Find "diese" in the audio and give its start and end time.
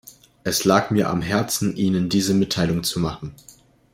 2.09-2.33